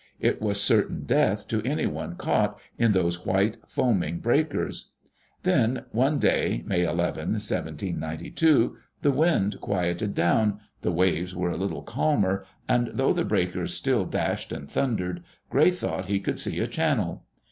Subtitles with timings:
[0.19, 4.93] It was certain death to anyone caught in those white, foaming breakers.
[5.43, 6.63] Then one day.
[6.65, 13.13] May ii, 1792, the wind quieted down, the waves were a little calmer, and though
[13.13, 17.25] the breakers still dashed and thundered, Gray thought he could see a channel.